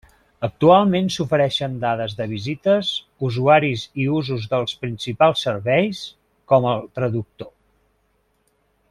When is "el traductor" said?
6.75-7.55